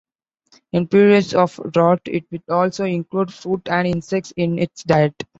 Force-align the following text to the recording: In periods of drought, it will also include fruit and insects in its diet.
In 0.71 0.87
periods 0.87 1.35
of 1.35 1.59
drought, 1.71 2.01
it 2.05 2.25
will 2.31 2.41
also 2.49 2.85
include 2.85 3.31
fruit 3.31 3.61
and 3.67 3.87
insects 3.87 4.33
in 4.35 4.57
its 4.57 4.81
diet. 4.83 5.13